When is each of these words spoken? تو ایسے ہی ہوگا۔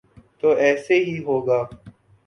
تو 0.39 0.49
ایسے 0.57 0.95
ہی 1.05 1.17
ہوگا۔ 1.23 1.61